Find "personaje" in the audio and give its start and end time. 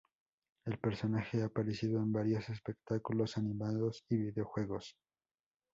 0.79-1.43